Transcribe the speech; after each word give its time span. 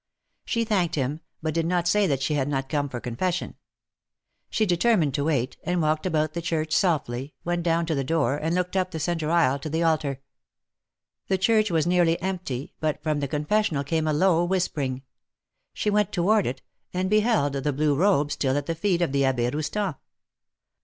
She 0.45 0.65
thanked 0.65 0.95
him, 0.95 1.21
but 1.43 1.53
did 1.53 1.67
not 1.67 1.87
say 1.87 2.07
that 2.07 2.23
she 2.23 2.33
had 2.33 2.47
not 2.47 2.69
come 2.69 2.89
for 2.89 2.99
confession. 2.99 3.53
She 4.49 4.65
determined 4.65 5.13
to 5.13 5.25
wait, 5.25 5.57
and 5.63 5.79
walked 5.79 6.07
about 6.07 6.33
the 6.33 6.41
church 6.41 6.73
softly, 6.73 7.35
went 7.43 7.61
down 7.61 7.85
to 7.85 7.93
the 7.93 8.03
door, 8.03 8.35
and 8.35 8.55
looked 8.55 8.75
up 8.75 8.89
the 8.89 8.99
centre 8.99 9.29
aisle 9.29 9.59
to 9.59 9.69
the 9.69 9.83
altar. 9.83 10.19
The 11.27 11.37
church 11.37 11.69
was 11.69 11.85
nearly 11.85 12.19
empty, 12.19 12.73
but 12.79 13.03
from 13.03 13.19
the 13.19 13.27
Confessional 13.27 13.83
came 13.83 14.07
a 14.07 14.13
low 14.13 14.43
whispering. 14.43 15.03
She 15.71 15.91
went 15.91 16.11
toward 16.11 16.47
it, 16.47 16.63
and 16.95 17.07
beheld 17.07 17.53
the 17.53 17.71
blue 17.71 17.93
robe 17.95 18.31
still 18.31 18.57
at 18.57 18.65
the 18.65 18.73
feet 18.73 19.03
of 19.03 19.11
the 19.11 19.23
Abbe 19.23 19.51
Roustan. 19.51 19.93